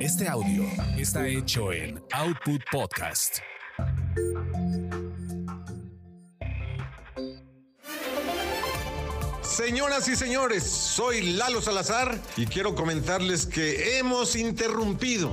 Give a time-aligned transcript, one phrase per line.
[0.00, 0.64] Este audio
[0.98, 3.38] está hecho en Output Podcast.
[9.42, 15.32] Señoras y señores, soy Lalo Salazar y quiero comentarles que hemos interrumpido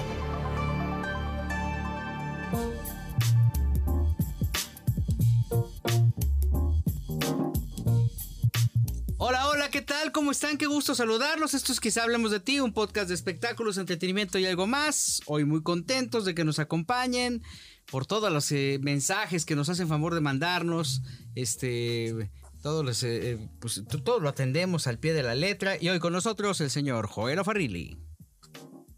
[10.13, 10.57] ¿Cómo están?
[10.57, 11.53] Qué gusto saludarlos.
[11.53, 15.21] Esto es Quizá Hablemos de Ti, un podcast de espectáculos, entretenimiento y algo más.
[15.25, 17.43] Hoy muy contentos de que nos acompañen
[17.89, 21.01] por todos los eh, mensajes que nos hacen favor de mandarnos.
[21.35, 25.77] Este, todos eh, eh, pues, todo lo atendemos al pie de la letra.
[25.79, 27.97] Y hoy con nosotros el señor Joel Farrilli.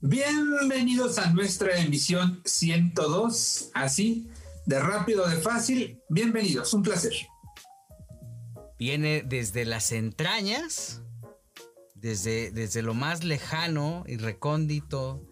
[0.02, 4.28] Bienvenidos a nuestra emisión 102, así,
[4.66, 6.02] de rápido, de fácil.
[6.10, 7.14] Bienvenidos, un placer
[8.78, 11.02] viene desde las entrañas,
[11.96, 15.26] desde, desde lo más lejano y recóndito,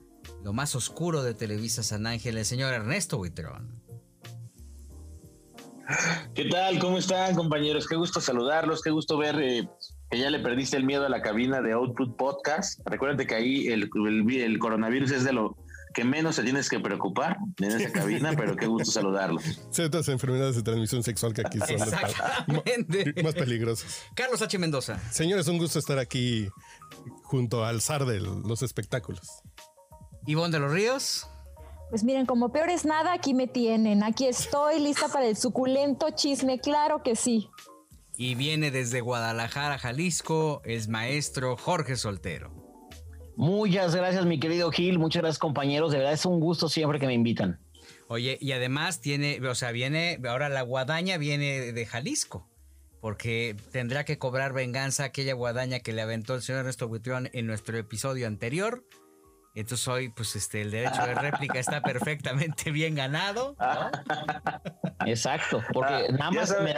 [0.43, 3.81] lo más oscuro de Televisa San Ángel, el señor Ernesto Buitrón.
[6.33, 6.79] ¿Qué tal?
[6.79, 7.87] ¿Cómo están, compañeros?
[7.87, 9.67] Qué gusto saludarlos, qué gusto ver eh,
[10.09, 12.79] que ya le perdiste el miedo a la cabina de Output Podcast.
[12.85, 13.89] Recuerden que ahí el,
[14.29, 15.57] el coronavirus es de lo
[15.93, 19.39] que menos se tienes que preocupar en esa cabina, pero qué gusto saludarlo.
[19.71, 21.79] Ciertas enfermedades de transmisión sexual que aquí son
[23.23, 24.03] más peligrosas.
[24.15, 24.57] Carlos H.
[24.57, 24.99] Mendoza.
[25.11, 26.49] Señores, un gusto estar aquí
[27.23, 29.41] junto al zar de los espectáculos.
[30.25, 31.27] Ivonne de los Ríos.
[31.89, 34.03] Pues miren, como peor es nada, aquí me tienen.
[34.03, 37.49] Aquí estoy lista para el suculento chisme, claro que sí.
[38.15, 42.60] Y viene desde Guadalajara, Jalisco, es maestro Jorge Soltero.
[43.41, 44.99] Muchas gracias, mi querido Gil.
[44.99, 45.91] Muchas gracias, compañeros.
[45.91, 47.59] De verdad es un gusto siempre que me invitan.
[48.07, 52.47] Oye, y además tiene, o sea, viene, ahora la guadaña viene de Jalisco,
[52.99, 57.47] porque tendrá que cobrar venganza aquella guadaña que le aventó el señor Ernesto Buitrón en
[57.47, 58.85] nuestro episodio anterior.
[59.55, 63.55] Entonces hoy, pues este, el derecho de réplica está perfectamente bien ganado.
[65.07, 66.75] Exacto, porque ah, nada más me,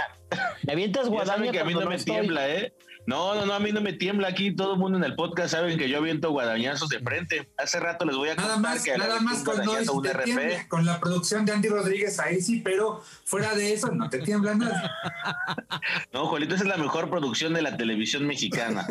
[0.72, 1.52] avientas guadaña.
[1.52, 2.74] que a mí no, me tiembla, ¿eh?
[3.06, 4.56] No, no, no, a mí no me tiembla aquí.
[4.56, 7.50] Todo el mundo en el podcast saben que yo aviento guadañazos de frente.
[7.58, 9.74] Hace rato les voy a nada más, que nada más con, no
[10.70, 14.56] con la producción de Andy Rodríguez ahí sí, pero fuera de eso no te tiembla
[14.56, 14.92] nada.
[16.14, 18.88] no, Juanito, esa es la mejor producción de la televisión mexicana.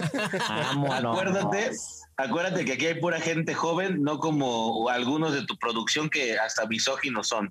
[0.90, 1.72] Acuérdate
[2.16, 6.66] Acuérdate que aquí hay pura gente joven, no como algunos de tu producción que hasta
[6.66, 7.50] misóginos son.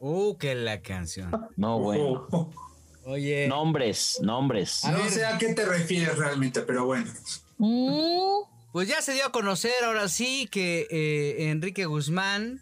[0.00, 1.30] Uh, qué la canción.
[1.56, 2.26] No, bueno.
[3.08, 3.48] Oye.
[3.48, 4.82] Nombres, nombres.
[4.84, 7.10] No sé a qué te refieres realmente, pero bueno.
[7.56, 8.42] Mm.
[8.70, 12.60] Pues ya se dio a conocer ahora sí que eh, Enrique Guzmán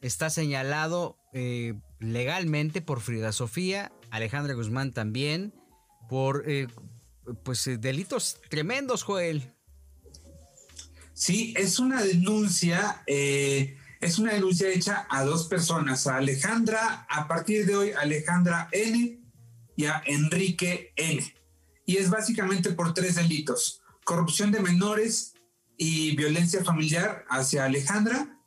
[0.00, 5.52] está señalado eh, legalmente por Frida Sofía, Alejandra Guzmán también,
[6.08, 6.68] por eh,
[7.44, 9.52] pues delitos tremendos, Joel.
[11.12, 17.28] Sí, es una denuncia, eh, es una denuncia hecha a dos personas, a Alejandra, a
[17.28, 19.21] partir de hoy Alejandra N
[19.76, 21.22] y a Enrique N.
[21.86, 25.34] Y es básicamente por tres delitos, corrupción de menores
[25.76, 28.38] y violencia familiar hacia Alejandra.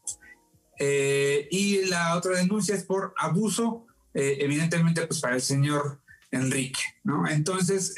[0.80, 6.82] Eh, y la otra denuncia es por abuso, eh, evidentemente pues para el señor Enrique,
[7.04, 7.28] ¿no?
[7.28, 7.96] Entonces,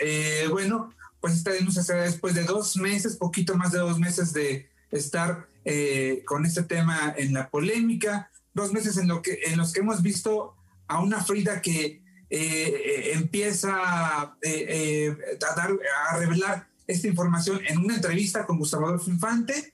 [0.50, 4.34] bueno, pues esta denuncia se da después de dos meses, poquito más de dos meses
[4.34, 9.58] de estar eh, con este tema en la polémica, dos meses en, lo que, en
[9.58, 10.56] los que hemos visto
[10.88, 14.38] a una Frida que eh, eh, empieza a,
[15.56, 15.72] dar,
[16.10, 19.74] a revelar esta información en una entrevista con Gustavo Adolfo Infante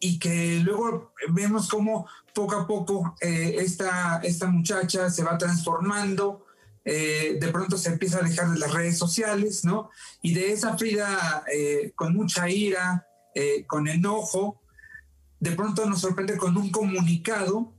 [0.00, 6.46] y que luego vemos cómo poco a poco esta, esta muchacha se va transformando,
[6.90, 9.90] eh, de pronto se empieza a alejar de las redes sociales, ¿no?
[10.22, 14.62] Y de esa Frida eh, con mucha ira, eh, con enojo,
[15.38, 17.74] de pronto nos sorprende con un comunicado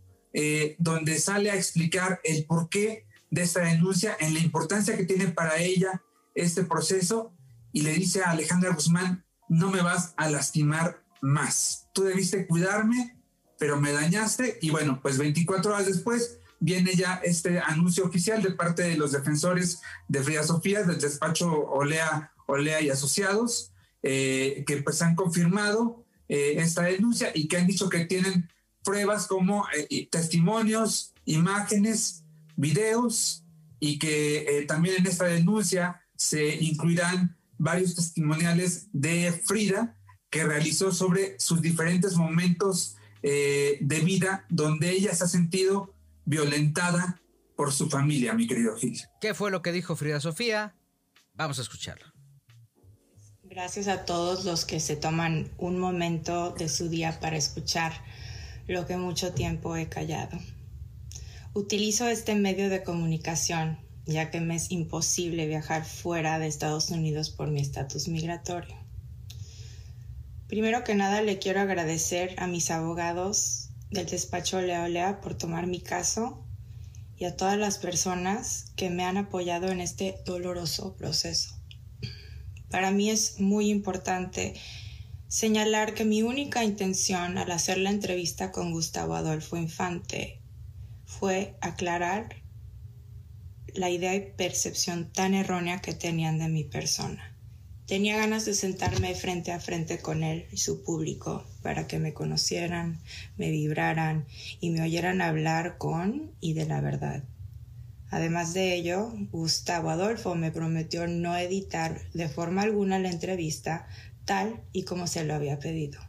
[0.77, 5.57] donde sale a explicar el porqué de esta denuncia, en la importancia que tiene para
[5.57, 6.01] ella
[6.35, 7.33] este proceso,
[7.71, 11.87] y le dice a Alejandra Guzmán, no me vas a lastimar más.
[11.93, 13.17] Tú debiste cuidarme,
[13.57, 18.51] pero me dañaste, y bueno, pues 24 horas después viene ya este anuncio oficial de
[18.51, 23.71] parte de los defensores de Frida Sofía, del despacho Olea, Olea y Asociados,
[24.03, 28.49] eh, que pues han confirmado eh, esta denuncia y que han dicho que tienen
[28.83, 32.23] pruebas como eh, testimonios, imágenes,
[32.59, 33.43] videos
[33.79, 39.97] y que también en esta denuncia se incluirán varios testimoniales de Frida
[40.29, 45.93] que realizó sobre sus diferentes momentos de vida donde ella se ha sentido
[46.25, 47.21] violentada
[47.55, 49.01] por su familia, mi querido Gil.
[49.19, 50.75] ¿Qué fue lo que dijo Frida Sofía?
[51.33, 52.05] Vamos a escucharlo.
[53.43, 57.93] Gracias a todos los que se toman un momento de su día para escuchar
[58.67, 60.37] lo que mucho tiempo he callado.
[61.53, 67.29] Utilizo este medio de comunicación ya que me es imposible viajar fuera de Estados Unidos
[67.29, 68.75] por mi estatus migratorio.
[70.47, 75.67] Primero que nada le quiero agradecer a mis abogados del despacho Lea Lea por tomar
[75.67, 76.43] mi caso
[77.17, 81.55] y a todas las personas que me han apoyado en este doloroso proceso.
[82.69, 84.53] Para mí es muy importante
[85.27, 90.38] señalar que mi única intención al hacer la entrevista con Gustavo Adolfo Infante
[91.19, 92.35] fue aclarar
[93.73, 97.35] la idea y percepción tan errónea que tenían de mi persona.
[97.85, 102.13] Tenía ganas de sentarme frente a frente con él y su público para que me
[102.13, 102.99] conocieran,
[103.37, 104.25] me vibraran
[104.61, 107.23] y me oyeran hablar con y de la verdad.
[108.11, 113.87] Además de ello, Gustavo Adolfo me prometió no editar de forma alguna la entrevista
[114.25, 115.99] tal y como se lo había pedido.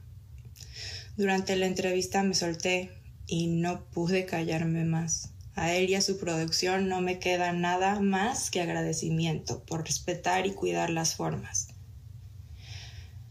[1.17, 3.00] Durante la entrevista me solté
[3.31, 5.31] y no pude callarme más.
[5.55, 10.47] A él y a su producción no me queda nada más que agradecimiento por respetar
[10.47, 11.69] y cuidar las formas.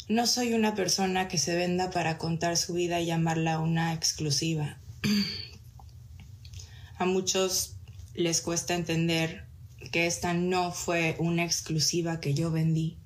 [0.08, 4.80] No soy una persona que se venda para contar su vida y llamarla una exclusiva.
[6.98, 7.76] a muchos
[8.14, 9.48] les cuesta entender
[9.92, 12.98] que esta no fue una exclusiva que yo vendí.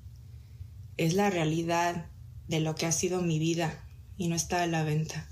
[0.98, 2.06] Es la realidad
[2.48, 3.84] de lo que ha sido mi vida
[4.16, 5.28] y no está a la venta.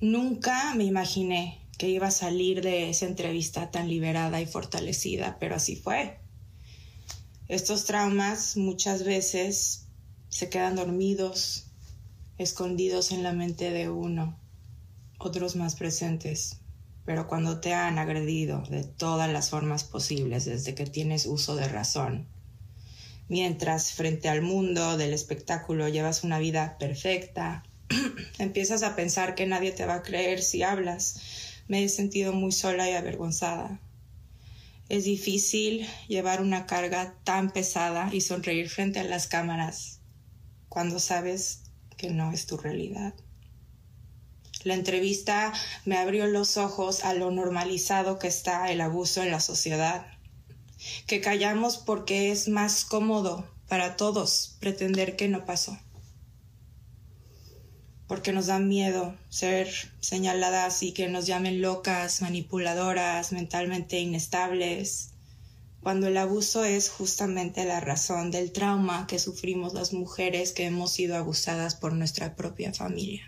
[0.00, 5.56] Nunca me imaginé que iba a salir de esa entrevista tan liberada y fortalecida, pero
[5.56, 6.20] así fue.
[7.48, 9.86] Estos traumas muchas veces
[10.28, 11.66] se quedan dormidos,
[12.36, 14.38] escondidos en la mente de uno,
[15.18, 16.60] otros más presentes.
[17.04, 21.66] Pero cuando te han agredido de todas las formas posibles desde que tienes uso de
[21.66, 22.28] razón,
[23.28, 27.64] mientras frente al mundo del espectáculo llevas una vida perfecta,
[28.38, 31.20] empiezas a pensar que nadie te va a creer si hablas,
[31.68, 33.80] me he sentido muy sola y avergonzada.
[34.88, 40.00] Es difícil llevar una carga tan pesada y sonreír frente a las cámaras
[40.68, 41.62] cuando sabes
[41.96, 43.14] que no es tu realidad.
[44.64, 45.52] La entrevista
[45.84, 50.06] me abrió los ojos a lo normalizado que está el abuso en la sociedad,
[51.06, 55.78] que callamos porque es más cómodo para todos pretender que no pasó
[58.08, 59.68] porque nos da miedo ser
[60.00, 65.10] señaladas y que nos llamen locas, manipuladoras, mentalmente inestables,
[65.82, 70.90] cuando el abuso es justamente la razón del trauma que sufrimos las mujeres que hemos
[70.90, 73.22] sido abusadas por nuestra propia familia.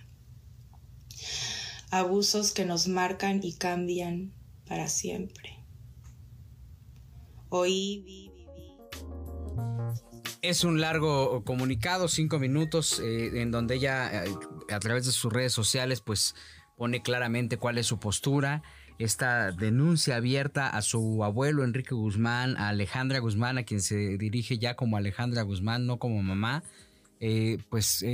[1.90, 4.32] Abusos que nos marcan y cambian
[4.66, 5.58] para siempre.
[7.50, 8.30] Oí, vi,
[10.42, 14.34] es un largo comunicado, cinco minutos, eh, en donde ella, eh,
[14.70, 16.34] a través de sus redes sociales, pues
[16.76, 18.62] pone claramente cuál es su postura.
[18.98, 24.58] Esta denuncia abierta a su abuelo Enrique Guzmán, a Alejandra Guzmán, a quien se dirige
[24.58, 26.62] ya como Alejandra Guzmán, no como mamá,
[27.18, 28.04] eh, pues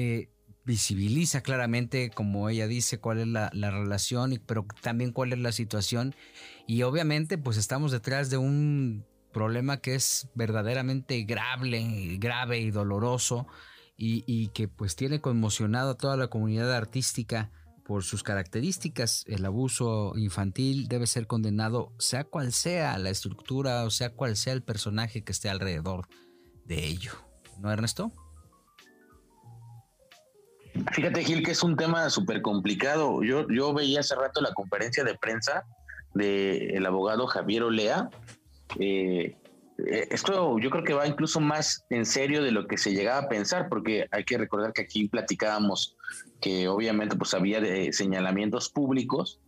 [0.65, 5.53] visibiliza claramente, como ella dice, cuál es la, la relación, pero también cuál es la
[5.53, 6.15] situación.
[6.67, 13.47] Y obviamente, pues estamos detrás de un problema que es verdaderamente grave, grave y doloroso
[13.97, 17.51] y, que pues tiene conmocionado a toda la comunidad artística
[17.85, 19.25] por sus características.
[19.27, 24.53] El abuso infantil debe ser condenado sea cual sea la estructura o sea cual sea
[24.53, 26.09] el personaje que esté alrededor
[26.65, 27.13] de ello.
[27.59, 28.13] ¿No, Ernesto?
[30.93, 33.23] Fíjate, Gil, que es un tema súper complicado.
[33.23, 35.65] Yo, yo veía hace rato la conferencia de prensa
[36.13, 38.11] del abogado Javier Olea
[38.79, 39.37] eh,
[39.79, 43.29] esto yo creo que va incluso más en serio de lo que se llegaba a
[43.29, 45.97] pensar, porque hay que recordar que aquí platicábamos
[46.41, 49.41] que obviamente pues había de señalamientos públicos,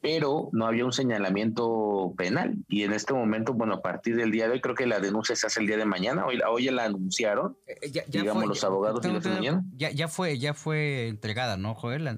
[0.00, 2.54] pero no había un señalamiento penal.
[2.68, 5.34] Y en este momento, bueno, a partir del día de hoy, creo que la denuncia
[5.34, 9.04] se hace el día de mañana, hoy, hoy ya la anunciaron, eh, digamos los abogados
[9.04, 12.04] y la ya, ya fue, ya fue entregada, ¿no, Joel?
[12.04, 12.14] la,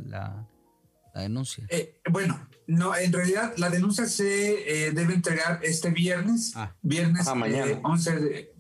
[1.15, 1.65] la denuncia?
[1.71, 2.39] Eh, bueno,
[2.71, 6.73] no, en realidad la denuncia se eh, debe entregar este viernes, ah.
[6.83, 7.81] viernes ah, mañana.
[7.83, 8.53] 11,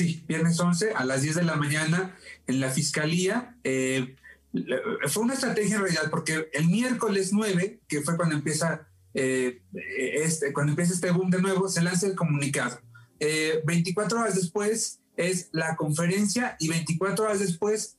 [0.00, 3.58] eh, viernes 11 a las 10 de la mañana en la fiscalía.
[3.62, 10.54] fue una estrategia en realidad, porque el miércoles 9, que fue cuando empieza, eh, este,
[10.54, 12.80] cuando empieza este boom de nuevo, se lanza el comunicado.
[13.20, 17.98] 24 horas después es la conferencia y 24 horas después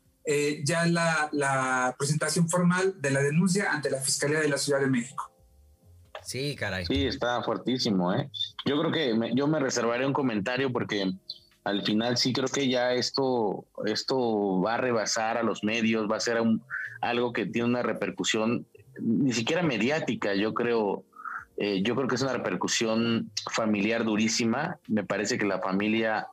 [0.64, 4.88] ya la, la presentación formal de la denuncia ante la Fiscalía de la Ciudad de
[4.88, 5.32] México.
[6.30, 6.86] Sí, caray.
[6.86, 8.30] Sí, está fuertísimo, ¿eh?
[8.64, 11.12] Yo creo que yo me reservaré un comentario porque
[11.64, 16.18] al final sí creo que ya esto, esto va a rebasar a los medios, va
[16.18, 16.40] a ser
[17.02, 18.68] algo que tiene una repercusión
[19.02, 21.04] ni siquiera mediática, yo creo,
[21.58, 24.78] eh, yo creo que es una repercusión familiar durísima.
[24.88, 26.28] Me parece que la familia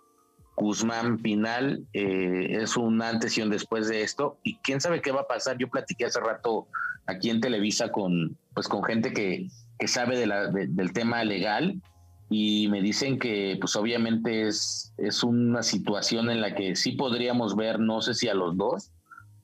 [0.56, 4.36] Guzmán Pinal eh, es un antes y un después de esto.
[4.42, 5.56] Y quién sabe qué va a pasar.
[5.56, 6.68] Yo platiqué hace rato
[7.06, 9.48] aquí en Televisa con, pues, con gente que,
[9.78, 11.80] que sabe del tema legal
[12.28, 17.54] y me dicen que pues obviamente es, es una situación en la que sí podríamos
[17.54, 18.90] ver, no sé si a los dos,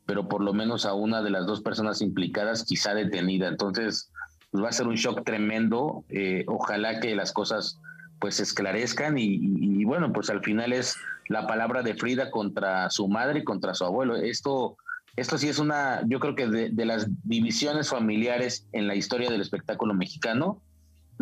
[0.04, 3.48] pero por lo menos a una de las dos personas implicadas quizá detenida.
[3.48, 4.10] Entonces,
[4.50, 6.04] pues va a ser un shock tremendo.
[6.08, 7.78] Eh, ojalá que las cosas
[8.18, 10.96] pues esclarezcan y, y, bueno, pues al final es
[11.28, 14.16] la palabra de Frida contra su madre y contra su abuelo.
[14.16, 14.76] Esto,
[15.16, 19.30] esto sí es una, yo creo que de, de las divisiones familiares en la historia
[19.30, 20.62] del espectáculo mexicano,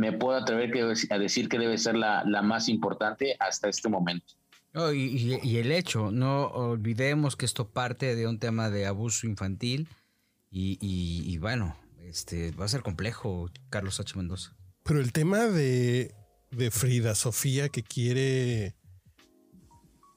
[0.00, 0.73] me puedo atrever
[1.11, 4.35] a decir que debe ser la, más importante hasta este momento.
[4.94, 9.88] y, el hecho, no olvidemos que esto parte de un tema de abuso infantil
[10.50, 14.16] y, bueno, este va a ser complejo, Carlos H.
[14.16, 14.56] Mendoza.
[14.85, 16.14] Pero el tema de,
[16.50, 18.75] de Frida Sofía que quiere,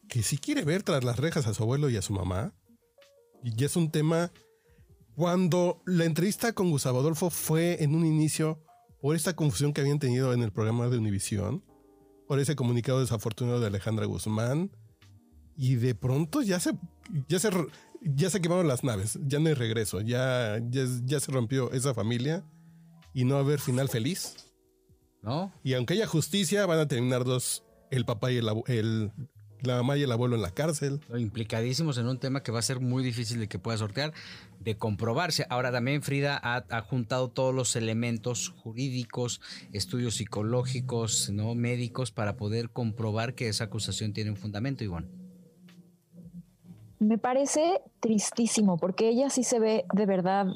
[0.08, 2.54] que sí quiere ver tras las rejas a su abuelo y a su mamá,
[3.44, 4.32] y es un tema,
[5.16, 8.64] cuando la entrevista con Gustavo Adolfo fue en un inicio
[9.02, 11.64] por esta confusión que habían tenido en el programa de Univisión,
[12.28, 14.72] por ese comunicado desafortunado de Alejandra Guzmán,
[15.56, 16.72] y de pronto ya se,
[17.28, 17.50] ya se,
[18.02, 22.46] ya se quemaron las naves, ya no hay regreso, ya, ya, se rompió esa familia
[23.14, 24.36] y no va a haber final feliz.
[25.22, 25.54] ¿No?
[25.64, 29.12] Y aunque haya justicia, van a terminar dos, el papá y el, el,
[29.64, 31.00] la mamá y el abuelo en la cárcel.
[31.18, 34.14] Implicadísimos en un tema que va a ser muy difícil de que pueda sortear,
[34.60, 35.46] de comprobarse.
[35.50, 39.42] Ahora también Frida ha, juntado todos los elementos jurídicos,
[39.72, 45.08] estudios psicológicos, no médicos, para poder comprobar que esa acusación tiene un fundamento, Ivonne.
[47.00, 50.48] Me parece tristísimo, porque ella sí se ve de verdad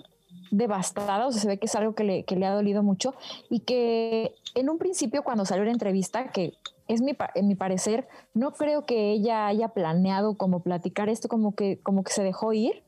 [0.51, 3.13] devastada, o sea, se ve que es algo que le, que le ha dolido mucho
[3.49, 6.53] y que en un principio cuando salió la entrevista, que
[6.87, 11.55] es mi, en mi parecer, no creo que ella haya planeado como platicar esto, como
[11.55, 12.83] que, como que se dejó ir.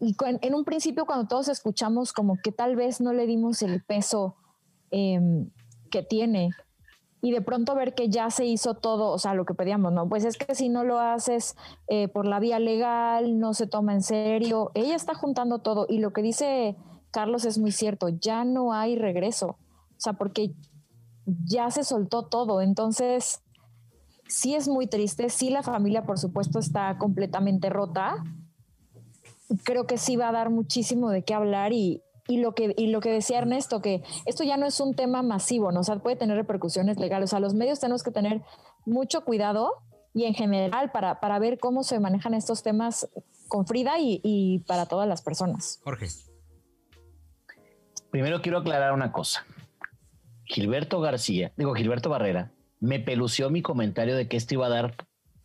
[0.00, 3.82] Y en un principio cuando todos escuchamos como que tal vez no le dimos el
[3.82, 4.36] peso
[4.90, 5.50] em,
[5.90, 6.50] que tiene
[7.20, 10.08] y de pronto ver que ya se hizo todo, o sea, lo que pedíamos, ¿no?
[10.08, 11.56] Pues es que si no lo haces
[11.88, 14.70] eh, por la vía legal, no se toma en serio.
[14.74, 16.76] Ella está juntando todo y lo que dice
[17.10, 19.48] Carlos es muy cierto, ya no hay regreso.
[19.48, 20.54] O sea, porque
[21.44, 22.60] ya se soltó todo.
[22.60, 23.42] Entonces,
[24.28, 28.22] sí es muy triste, sí la familia por supuesto está completamente rota.
[29.64, 33.00] Creo que sí va a dar muchísimo de qué hablar y, lo que, y lo
[33.00, 35.80] que decía Ernesto, que esto ya no es un tema masivo, ¿no?
[35.80, 37.30] o sea, puede tener repercusiones legales.
[37.30, 38.42] O sea, los medios tenemos que tener
[38.84, 39.72] mucho cuidado
[40.12, 43.08] y en general para, para ver cómo se manejan estos temas
[43.48, 45.80] con Frida y, y para todas las personas.
[45.84, 46.08] Jorge.
[48.10, 49.44] Primero quiero aclarar una cosa.
[50.48, 54.94] Gilberto García, digo Gilberto Barrera, me pelució mi comentario de que esto iba a dar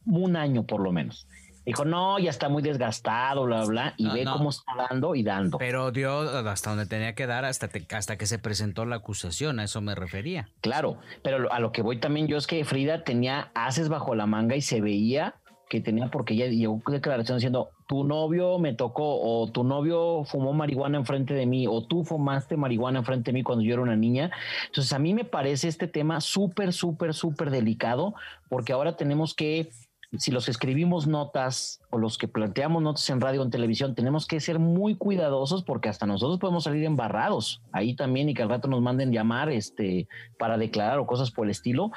[0.06, 1.28] un año por lo menos.
[1.66, 5.58] Dijo, no, ya está muy desgastado, bla, bla, y ve cómo está dando y dando.
[5.58, 6.20] Pero dio
[6.50, 9.96] hasta donde tenía que dar hasta, hasta que se presentó la acusación, a eso me
[9.96, 10.50] refería.
[10.60, 14.26] Claro, pero a lo que voy también yo es que Frida tenía haces bajo la
[14.26, 15.36] manga y se veía
[15.70, 20.52] que tenía, porque ella llegó declaración diciendo, tu novio me tocó, o tu novio fumó
[20.52, 23.96] marihuana enfrente de mí, o tú fumaste marihuana enfrente de mí cuando yo era una
[23.96, 24.32] niña.
[24.66, 28.16] Entonces, a mí me parece este tema súper, súper, súper delicado,
[28.50, 29.70] porque ahora tenemos que,
[30.18, 34.26] si los escribimos notas o los que planteamos notas en radio o en televisión, tenemos
[34.26, 38.50] que ser muy cuidadosos porque hasta nosotros podemos salir embarrados ahí también y que al
[38.50, 40.08] rato nos manden llamar este,
[40.40, 41.92] para declarar o cosas por el estilo.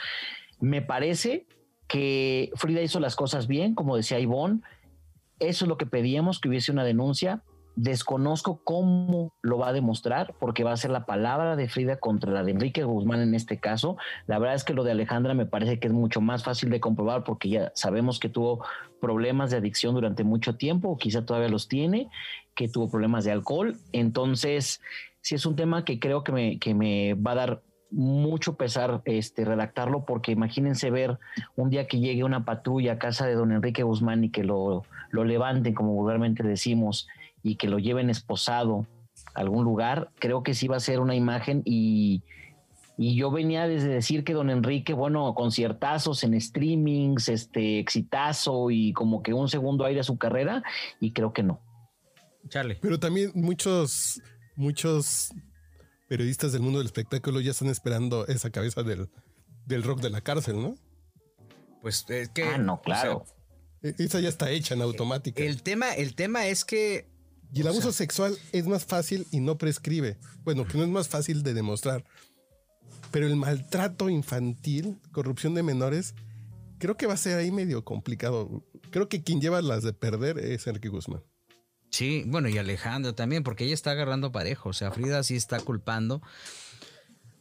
[0.61, 1.47] Me parece
[1.87, 4.61] que Frida hizo las cosas bien, como decía Ivonne.
[5.39, 7.43] Eso es lo que pedíamos, que hubiese una denuncia.
[7.75, 12.33] Desconozco cómo lo va a demostrar, porque va a ser la palabra de Frida contra
[12.33, 13.99] la de Enrique Guzmán en este caso.
[14.27, 16.81] La verdad es que lo de Alejandra me parece que es mucho más fácil de
[16.81, 18.65] comprobar, porque ya sabemos que tuvo
[18.99, 22.09] problemas de adicción durante mucho tiempo, o quizá todavía los tiene,
[22.55, 23.77] que tuvo problemas de alcohol.
[23.93, 24.81] Entonces,
[25.21, 29.03] sí es un tema que creo que me, que me va a dar mucho pesar
[29.05, 31.19] este, redactarlo porque imagínense ver
[31.55, 34.85] un día que llegue una patrulla a casa de don Enrique Guzmán y que lo,
[35.17, 37.09] lo levanten, como vulgarmente decimos,
[37.43, 38.87] y que lo lleven esposado
[39.35, 42.23] a algún lugar, creo que sí va a ser una imagen y,
[42.99, 48.93] y yo venía desde decir que don Enrique, bueno, conciertazos en streamings, este exitazo y
[48.93, 50.63] como que un segundo aire a su carrera,
[51.01, 51.61] y creo que no.
[52.49, 52.79] Charlie.
[52.81, 54.23] Pero también muchos,
[54.55, 55.33] muchos
[56.09, 59.09] periodistas del mundo del espectáculo ya están esperando esa cabeza del,
[59.65, 60.77] del rock de la cárcel, ¿no?
[61.81, 62.45] Pues es que.
[62.45, 63.19] Ah, no, claro.
[63.19, 63.36] o
[63.99, 65.43] Esa ya está hecha en automática.
[65.43, 67.07] el tema, el tema es que.
[67.53, 70.19] y el abuso sea- sexual es más fácil y no prescribe.
[70.45, 72.05] Bueno, que no es más fácil de demostrar.
[73.11, 76.15] Pero el maltrato infantil, corrupción de menores,
[76.79, 78.65] creo que va a ser ahí medio complicado.
[78.91, 81.23] Creo que quien lleva las de perder es Enrique Guzmán.
[81.91, 84.71] Sí, bueno, y Alejandro también, porque ella está agarrando parejo.
[84.71, 86.21] O sea, Frida sí está culpando.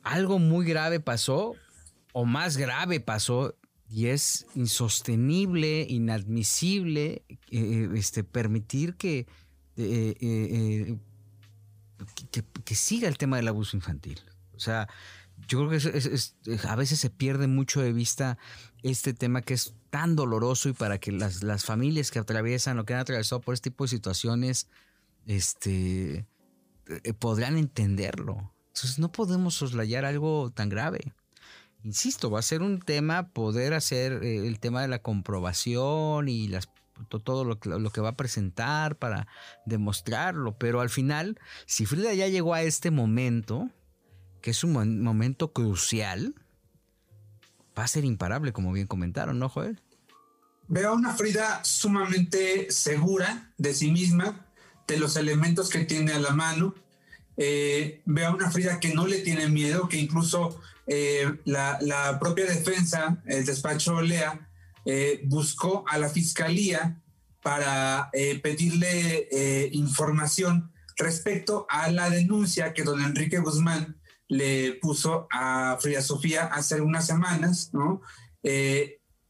[0.03, 1.55] Algo muy grave pasó,
[2.13, 3.55] o más grave pasó,
[3.89, 9.25] y es insostenible, inadmisible, eh, este, permitir que, eh,
[9.77, 10.97] eh, eh,
[12.31, 14.19] que, que- siga el tema del abuso infantil.
[14.55, 14.87] O sea,
[15.47, 16.17] yo creo que
[16.67, 18.37] a veces se pierde mucho de vista
[18.83, 22.85] este tema que es tan doloroso y para que las, las familias que atraviesan o
[22.85, 24.67] que han atravesado por este tipo de situaciones
[25.25, 26.25] este,
[26.87, 28.53] eh, podrán entenderlo.
[28.67, 31.13] Entonces no podemos soslayar algo tan grave.
[31.85, 36.49] Insisto, va a ser un tema poder hacer eh, el tema de la comprobación y
[37.23, 39.27] todo lo, que- va a presentar para
[39.67, 43.69] demostrarlo, pero al final, si Frida ya llegó a este momento,
[44.41, 46.33] que es un momento crucial,
[47.77, 49.79] va a ser imparable, como bien comentaron, ¿no, Joel?
[50.67, 54.47] Veo a una Frida sumamente segura de sí misma,
[54.87, 56.73] de los elementos que tiene a la mano.
[57.37, 62.45] Eh, veo a una Frida que no le tiene miedo, que incluso eh, la, propia
[62.45, 64.49] defensa, el despacho Olea,
[64.85, 67.01] eh, buscó a la fiscalía
[67.41, 69.27] para eh, pedirle
[69.71, 76.81] información respecto a la denuncia que don Enrique Guzmán le puso a Frida Sofía hace
[76.81, 78.01] unas semanas, ¿no?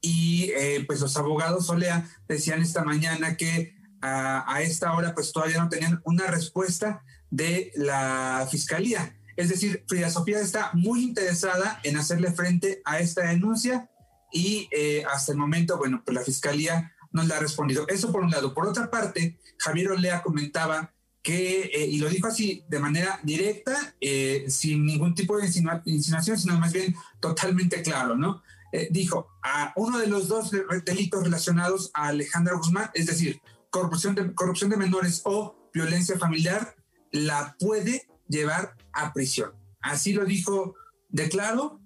[0.01, 0.51] Y
[0.87, 5.69] pues los abogados Olea decían esta mañana que a, a esta hora pues todavía no
[5.69, 9.14] tenían una respuesta de la fiscalía.
[9.35, 13.89] Es decir, Frida Sofía está muy interesada en hacerle frente a esta denuncia
[14.31, 17.87] y eh, hasta el momento, bueno, pues la fiscalía no le ha respondido.
[17.87, 18.53] Eso por un lado.
[18.53, 20.91] Por otra parte, Javier Olea comentaba
[21.23, 25.81] que, eh, y lo dijo así de manera directa, eh, sin ningún tipo de insinua-
[25.85, 28.41] insinuación, sino más bien totalmente claro, ¿no?
[28.89, 34.15] Dijo, a uno de los dos de- delitos relacionados a Alejandra Guzmán, es decir, corrupción
[34.15, 36.75] de, corrupción de menores o violencia familiar,
[37.11, 39.51] la puede llevar a prisión.
[39.81, 40.75] Así lo dijo
[41.09, 41.79] de claro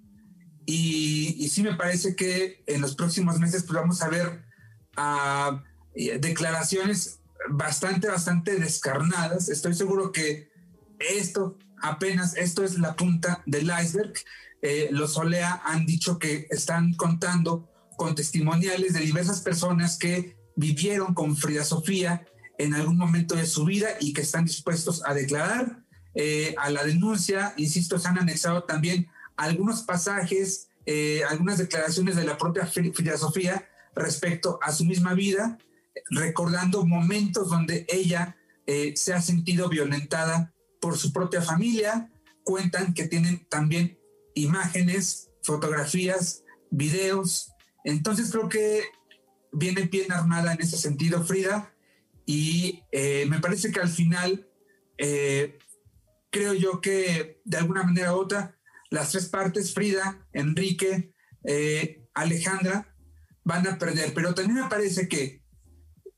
[0.65, 4.45] y, sí me parece que en los próximos meses pues vamos a ver
[4.95, 7.19] ah, declaraciones
[7.49, 9.49] bastante, bastante descarnadas.
[9.49, 10.51] Estoy seguro que
[10.99, 14.13] esto apenas, esto es la punta del iceberg.
[14.61, 21.13] Eh, los Olea han dicho que están contando con testimoniales de diversas personas que vivieron
[21.13, 22.25] con Frida Sofía
[22.57, 25.78] en algún momento de su vida y que están dispuestos a declarar.
[26.15, 32.23] Eh, a la denuncia, insisto, se han anexado también algunos pasajes, eh, algunas declaraciones de
[32.23, 35.57] la propia Fri- Frida Sofía respecto a su misma vida,
[36.09, 42.11] recordando momentos donde ella eh, se ha sentido violentada por su propia familia.
[42.43, 43.99] Cuentan que tienen también
[44.33, 47.51] imágenes, fotografías, videos.
[47.83, 48.83] Entonces creo que
[49.51, 51.73] viene bien armada en ese sentido Frida
[52.25, 52.83] y
[53.27, 54.47] me parece que al final
[56.29, 58.55] creo yo que de alguna manera u otra
[58.89, 61.13] las tres partes, Frida, Enrique,
[61.43, 62.95] eh, Alejandra,
[63.43, 64.13] van a perder.
[64.13, 65.43] Pero también me parece que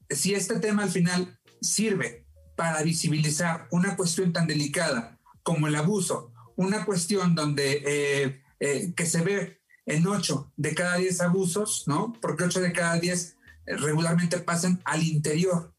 [0.09, 6.31] si este tema al final sirve para visibilizar una cuestión tan delicada como el abuso,
[6.55, 12.13] una cuestión donde eh, eh, que se ve en 8 de cada 10 abusos, ¿no?
[12.21, 15.73] Porque 8 de cada 10 eh, regularmente pasan al interior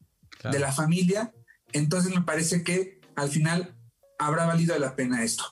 [0.51, 1.33] de la familia,
[1.71, 3.77] entonces me parece que al final
[4.25, 5.43] habrá valido la pena esto.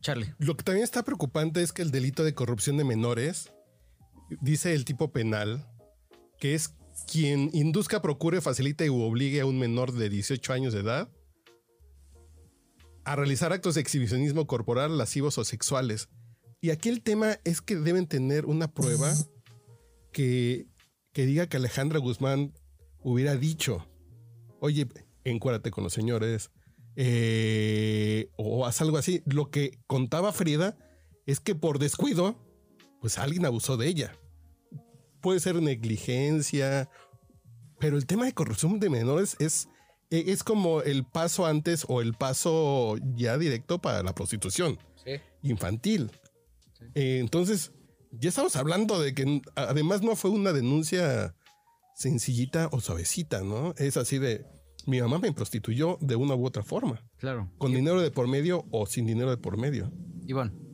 [0.00, 0.34] Charlie.
[0.38, 3.52] Lo que también está preocupante es que el delito de corrupción de menores,
[4.40, 5.66] dice el tipo penal,
[6.38, 6.74] que es
[7.10, 11.10] quien induzca, procure, facilite u obligue a un menor de 18 años de edad
[13.04, 16.08] a realizar actos de exhibicionismo corporal, lascivos o sexuales.
[16.60, 19.12] Y aquí el tema es que deben tener una prueba
[20.12, 20.66] que,
[21.12, 22.52] que diga que Alejandra Guzmán
[23.02, 23.86] hubiera dicho,
[24.60, 24.86] oye,
[25.24, 26.50] encuérdate con los señores,
[26.96, 29.22] eh, o haz algo así.
[29.26, 30.76] Lo que contaba Frida
[31.26, 32.36] es que por descuido,
[33.00, 34.16] pues alguien abusó de ella.
[35.20, 36.88] Puede ser negligencia,
[37.78, 39.68] pero el tema de corrupción de menores es,
[40.10, 44.78] eh, es como el paso antes o el paso ya directo para la prostitución
[45.42, 46.10] infantil.
[46.94, 47.72] Eh, entonces,
[48.12, 51.34] ya estamos hablando de que además no fue una denuncia
[51.94, 53.74] sencillita o suavecita, ¿no?
[53.76, 54.46] Es así de,
[54.86, 57.02] mi mamá me prostituyó de una u otra forma.
[57.18, 57.50] Claro.
[57.58, 59.90] Con dinero de por medio o sin dinero de por medio.
[60.26, 60.70] Iván.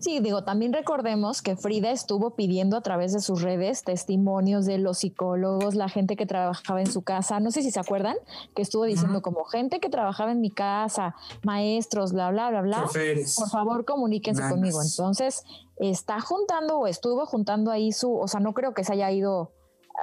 [0.00, 4.78] Sí, digo, también recordemos que Frida estuvo pidiendo a través de sus redes testimonios de
[4.78, 7.38] los psicólogos, la gente que trabajaba en su casa.
[7.38, 8.16] No sé si se acuerdan
[8.54, 12.84] que estuvo diciendo como gente que trabajaba en mi casa, maestros, bla, bla, bla, bla.
[12.84, 14.80] Por favor, comuníquense conmigo.
[14.82, 15.44] Entonces,
[15.76, 19.52] está juntando o estuvo juntando ahí su, o sea, no creo que se haya ido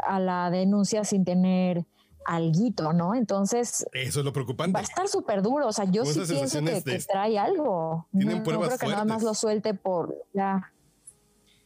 [0.04, 1.88] a la denuncia sin tener
[2.28, 3.16] alguito, ¿no?
[3.16, 3.86] Entonces.
[3.94, 4.74] Eso es lo preocupante.
[4.74, 5.68] Va a estar súper duro.
[5.68, 8.08] O sea, yo sí pienso que, trae algo.
[8.12, 10.14] Tienen no, no creo que nada más lo suelte por.
[10.34, 10.72] Ya.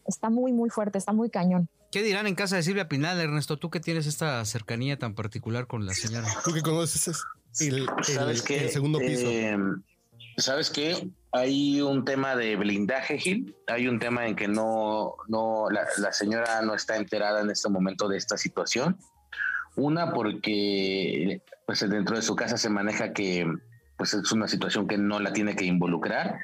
[0.05, 1.67] Está muy, muy fuerte, está muy cañón.
[1.91, 3.57] ¿Qué dirán en casa de Silvia Pinal, Ernesto?
[3.57, 6.27] Tú que tienes esta cercanía tan particular con la señora.
[6.45, 7.21] Tú que conoces
[7.59, 9.27] el, el segundo piso.
[9.27, 9.57] Eh,
[10.37, 11.09] ¿Sabes qué?
[11.33, 13.55] Hay un tema de blindaje, Gil.
[13.67, 17.67] Hay un tema en que no, no la, la señora no está enterada en este
[17.67, 18.97] momento de esta situación.
[19.75, 23.47] Una, porque pues, dentro de su casa se maneja que
[23.97, 26.39] pues, es una situación que no la tiene que involucrar.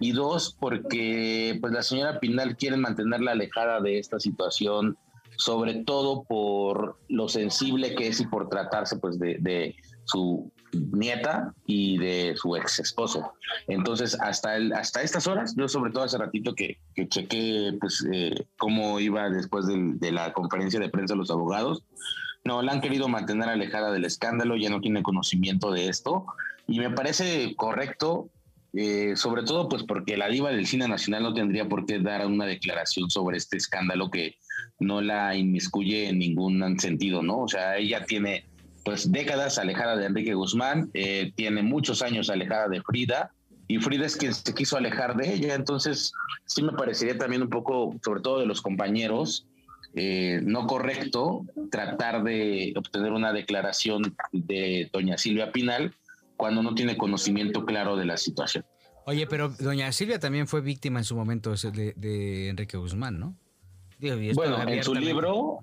[0.00, 4.96] Y dos, porque pues, la señora Pinal quiere mantenerla alejada de esta situación,
[5.36, 11.98] sobre todo por lo sensible que es y por tratarse pues, de, su nieta y
[11.98, 13.34] de su ex esposo.
[13.68, 18.04] Entonces, hasta, el, hasta estas horas, yo sobre todo hace ratito que, que chequé pues,
[18.12, 21.84] eh, cómo iba después de la conferencia de prensa los abogados,
[22.44, 26.26] no, la han querido mantener alejada del escándalo, ya no tiene conocimiento de esto
[26.66, 28.28] y me parece correcto,
[28.72, 32.26] eh, sobre todo pues porque la diva del cine nacional no tendría por qué dar
[32.26, 34.36] una declaración sobre este escándalo que
[34.80, 37.40] no la inmiscuye en ningún sentido, ¿no?
[37.40, 38.44] O sea, ella tiene
[38.84, 43.30] pues décadas alejada de Enrique Guzmán, eh, tiene muchos años alejada de Frida
[43.68, 46.12] y Frida es quien se quiso alejar de ella, entonces
[46.46, 49.46] sí me parecería también un poco, sobre todo de los compañeros,
[49.94, 55.94] eh, no correcto tratar de obtener una declaración de doña Silvia Pinal
[56.36, 58.64] cuando no tiene conocimiento claro de la situación.
[59.04, 63.36] Oye, pero doña Silvia también fue víctima en su momento de, Enrique Guzmán, ¿no?
[64.34, 65.58] bueno, en su libro,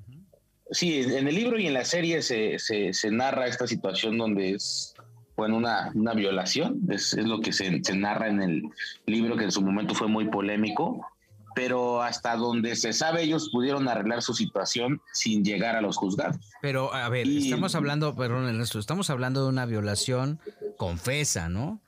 [0.72, 4.94] sí, en el libro y en la serie se, se, narra esta situación donde es
[5.36, 8.64] bueno, una, una violación, es, es lo que se, se, narra en el
[9.06, 11.06] libro que en su momento fue muy polémico
[11.56, 16.38] pero hasta donde se sabe ellos pudieron arreglar su situación sin llegar a los juzgados.
[16.62, 20.40] Pero a ver, estamos hablando, perdón Ernesto, estamos hablando de una violación
[20.78, 21.82] confesa, ¿no?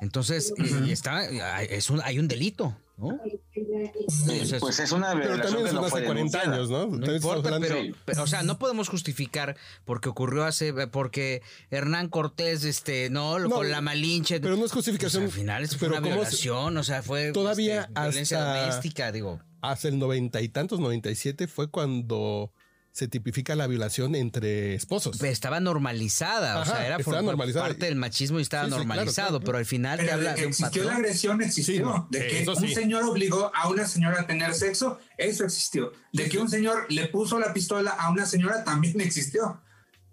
[0.00, 1.24] Entonces, y está,
[1.62, 3.20] es un, hay un delito, ¿no?
[4.60, 6.86] Pues es una pero también son hace 40 años, ¿no?
[6.86, 7.58] No importa,
[8.04, 13.70] pero, o sea, no podemos justificar porque ocurrió hace, porque Hernán Cortés, este, no, con
[13.70, 14.40] la malinche.
[14.40, 15.24] Pero no es justificación.
[15.24, 19.40] Pues, al final fue una violación, o sea, fue todavía este, violencia doméstica, digo.
[19.60, 22.52] Hace el noventa y tantos, 97 fue cuando
[22.94, 25.20] se tipifica la violación entre esposos.
[25.20, 30.12] estaba normalizada, o sea, era parte del machismo y estaba normalizado, pero al final te
[30.12, 32.06] habla de, existió la agresión, existió.
[32.10, 35.92] de que un señor obligó a una señora a tener sexo, eso existió.
[36.12, 39.60] De que un señor le puso la pistola a una señora, también existió.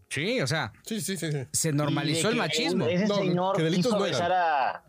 [0.09, 2.87] Sí, o sea, sí, sí, sí, se normalizó el machismo.
[2.87, 4.83] Ese señor quiso besar a,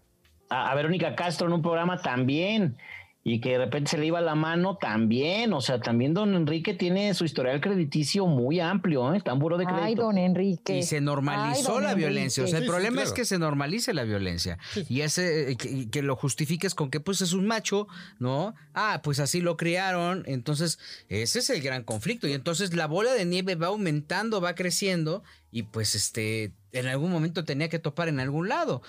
[0.48, 2.78] a Verónica Castro en un programa también
[3.24, 6.74] y que de repente se le iba la mano también, o sea, también don Enrique
[6.74, 9.16] tiene su historial crediticio muy amplio, ¿eh?
[9.16, 9.74] Está de crédito.
[9.74, 10.78] Ay, don Enrique.
[10.78, 14.58] Y se normalizó la violencia, o sea, el problema es que se normalice la violencia
[14.88, 17.86] y ese que, lo justifiques con que pues es un macho,
[18.18, 18.54] ¿no?
[18.74, 23.12] Ah, pues así lo criaron, entonces ese es el gran conflicto y entonces la bola
[23.12, 28.08] de nieve va aumentando, va creciendo y pues este en algún momento tenía que topar
[28.08, 28.82] en algún lado.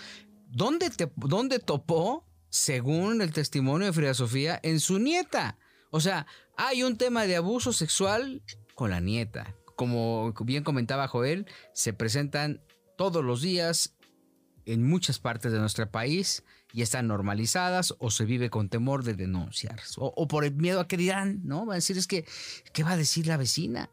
[0.50, 2.26] ¿Dónde, te, dónde topó?
[2.54, 5.58] Según el testimonio de Frida Sofía, en su nieta.
[5.90, 8.44] O sea, hay un tema de abuso sexual
[8.76, 9.56] con la nieta.
[9.76, 12.62] Como bien comentaba Joel, se presentan
[12.96, 13.96] todos los días
[14.68, 19.16] en muchas partes de nuestro país y están normalizadas o se vive con temor de
[19.16, 21.66] denunciar o, por el miedo a que dirán, ¿no?
[21.66, 22.24] Va a decir es que,
[22.72, 23.90] ¿qué va a decir la vecina?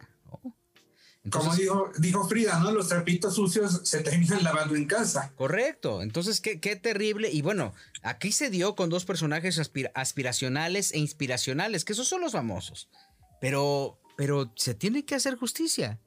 [1.29, 2.73] Como dijo, dijo Frida, ¿no?
[2.73, 5.33] Los trapitos sucios se terminan lavando en casa.
[5.37, 6.01] Correcto.
[6.01, 7.31] Entonces, qué, qué terrible.
[7.31, 9.61] Y bueno, aquí se dio con dos personajes
[9.95, 12.89] aspiracionales e inspiracionales, que esos son los famosos.
[13.39, 16.01] Pero, pero se tiene que hacer justicia.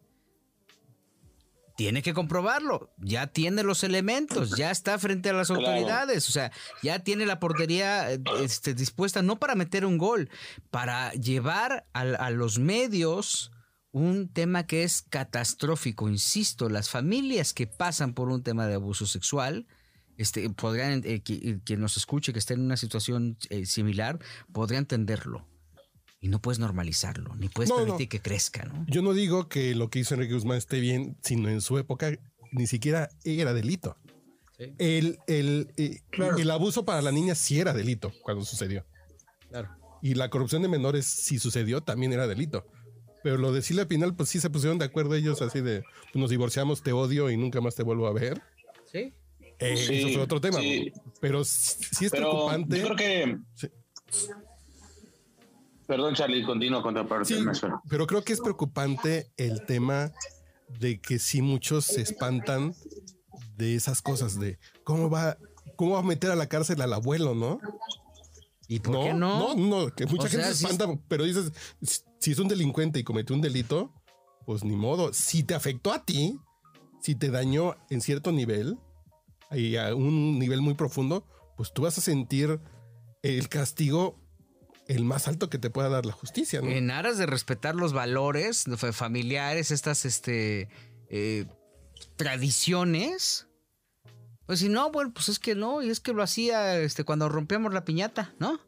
[1.77, 2.91] Tiene que comprobarlo.
[2.97, 6.27] Ya tiene los elementos, ya está frente a las autoridades.
[6.27, 10.29] O sea, ya tiene la portería este, dispuesta no para meter un gol,
[10.71, 13.52] para llevar a los medios
[13.93, 19.05] un tema que es catastrófico, insisto, las familias que pasan por un tema de abuso
[19.05, 19.67] sexual,
[20.17, 24.19] este, podrían, eh, que- quien nos escuche que esté en una situación eh, similar,
[24.51, 25.47] podría entenderlo.
[26.19, 27.83] Y no puedes normalizarlo, ni puedes No, no.
[27.85, 28.85] permitir que crezca, ¿no?
[28.87, 32.17] Yo no digo que lo que hizo Enrique Guzmán esté bien, sino en su época
[32.51, 33.97] ni siquiera era delito.
[34.57, 34.73] Sí.
[34.79, 36.37] El, el, eh, Claro.
[36.37, 38.85] el abuso para la niña sí era delito cuando sucedió.
[39.49, 39.69] Claro.
[40.01, 42.65] Y la corrupción de menores, si sucedió, también era delito.
[43.23, 46.15] Pero lo de Silvia Pinal, pues sí se pusieron de acuerdo ellos así de pues
[46.15, 48.41] nos divorciamos, te odio y nunca más te vuelvo a ver.
[48.91, 49.13] Sí.
[49.59, 50.59] Eh, Sí, eso fue otro tema.
[50.59, 50.91] sí.
[51.21, 52.77] Pero sí sí es Pero preocupante.
[52.79, 53.37] yo creo que.
[53.55, 53.67] Sí.
[55.87, 57.25] Perdón, Charlie, continúo con tu parte.
[57.35, 57.81] Sí, me espero.
[57.89, 60.11] pero creo que es preocupante el tema
[60.79, 62.73] de que sí muchos se espantan
[63.57, 65.37] de esas cosas, de cómo va,
[65.75, 67.59] cómo va a meter a la cárcel al abuelo, ¿no?
[68.67, 69.55] ¿Y por no, qué no?
[69.55, 71.51] no, no, que mucha O gente sea, se espanta, pero dices,
[72.19, 73.93] si es un delincuente y cometió un delito,
[74.45, 75.13] pues ni modo.
[75.13, 76.39] Si te afectó a ti,
[77.01, 78.77] si te dañó en cierto nivel,
[79.51, 82.59] y a un nivel muy profundo, pues tú vas a sentir
[83.21, 84.19] el castigo
[84.87, 86.67] el más alto que te pueda dar la justicia, ¿no?
[86.69, 90.67] En aras de respetar los valores fa- familiares, estas este,
[91.09, 91.45] eh,
[92.17, 93.47] tradiciones.
[94.45, 97.29] Pues si no, bueno, pues es que no, y es que lo hacía este, cuando
[97.29, 98.59] rompíamos la piñata, ¿no?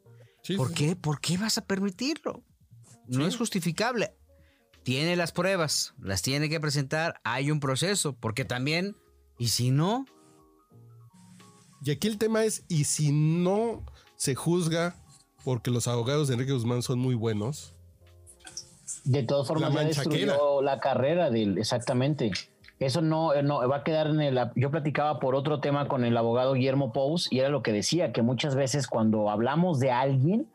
[0.42, 0.74] Sí, ¿Por sí.
[0.76, 0.96] qué?
[0.96, 2.44] ¿Por qué vas a permitirlo?
[3.08, 4.16] No es justificable.
[4.84, 8.96] Tiene las pruebas, las tiene que presentar, hay un proceso, porque también,
[9.38, 10.06] y si no,
[11.84, 13.84] Y aquí el tema es, ¿y si no
[14.16, 14.96] se juzga
[15.44, 17.76] porque los abogados de Enrique Guzmán son muy buenos?
[19.04, 22.32] De todas formas, La ya destruyó la carrera de él, exactamente.
[22.80, 24.40] Eso no, eh, no va a quedar en el.
[24.56, 28.12] Yo platicaba por otro tema con el abogado Guillermo Pous y era lo que decía,
[28.12, 30.48] que muchas veces cuando hablamos de alguien,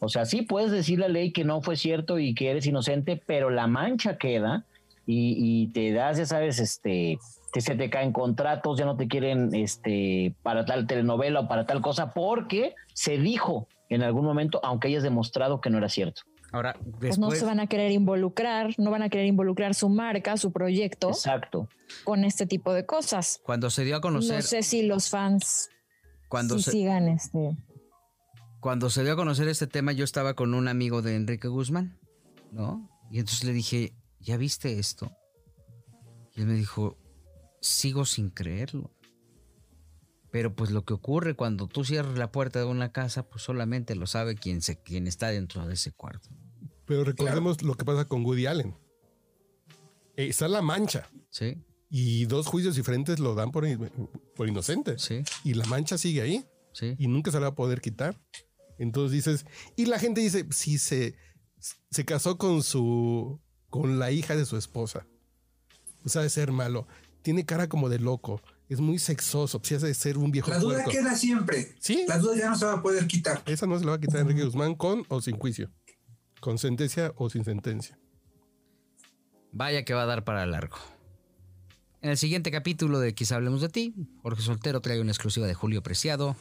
[0.00, 3.22] o sea, sí puedes decir la ley que no fue cierto y que eres inocente,
[3.24, 4.64] pero la mancha queda
[5.06, 7.18] y, y te das, ya sabes, este,
[7.52, 11.66] que se te caen contratos, ya no te quieren este, para tal telenovela o para
[11.66, 16.22] tal cosa, porque se dijo en algún momento, aunque hayas demostrado que no era cierto.
[16.52, 20.36] Ahora Pues no se van a querer involucrar, no van a querer involucrar su marca,
[20.36, 21.68] su proyecto Exacto.
[22.04, 23.40] con este tipo de cosas.
[23.44, 25.70] Cuando se dio a conocer, No sé si los fans
[26.28, 27.56] cuando, sí se, sigan este.
[28.60, 31.98] cuando se dio a conocer este tema, yo estaba con un amigo de Enrique Guzmán,
[32.52, 32.88] ¿no?
[33.10, 35.10] Y entonces le dije, ¿ya viste esto?
[36.34, 36.96] Y él me dijo,
[37.60, 38.90] sigo sin creerlo.
[40.32, 43.94] Pero pues lo que ocurre cuando tú cierras la puerta de una casa, pues solamente
[43.94, 46.30] lo sabe quien, se, quien está dentro de ese cuarto.
[46.86, 48.74] Pero recordemos lo que pasa con Woody Allen.
[50.16, 51.58] Eh, está la mancha ¿Sí?
[51.90, 53.64] y dos juicios diferentes lo dan por,
[54.34, 54.98] por inocente.
[54.98, 56.96] Sí, Y la mancha sigue ahí sí.
[56.98, 58.18] y nunca se la va a poder quitar.
[58.78, 61.14] Entonces dices, y la gente dice, si se,
[61.90, 65.06] se casó con su, con la hija de su esposa,
[66.00, 66.88] pues ha de ser malo.
[67.20, 68.40] Tiene cara como de loco,
[68.72, 70.90] es muy sexoso, pues ha de ser un viejo La duda puerco.
[70.90, 71.74] queda siempre.
[71.80, 72.04] Sí.
[72.08, 73.42] La duda ya no se va a poder quitar.
[73.46, 75.70] Esa no se la va a quitar Enrique Guzmán con o sin juicio,
[76.40, 77.98] con sentencia o sin sentencia.
[79.52, 80.76] Vaya que va a dar para largo.
[82.00, 85.54] En el siguiente capítulo de Quizá hablemos de ti, Jorge Soltero trae una exclusiva de
[85.54, 86.36] Julio Preciado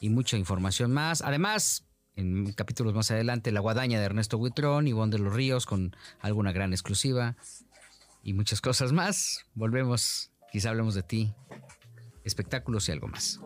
[0.00, 1.20] y mucha información más.
[1.20, 1.86] Además,
[2.16, 6.52] en capítulos más adelante, La Guadaña de Ernesto Buitrón y de los Ríos con alguna
[6.52, 7.36] gran exclusiva
[8.22, 9.44] y muchas cosas más.
[9.54, 11.34] Volvemos, quizá hablemos de ti,
[12.24, 13.40] espectáculos y algo más.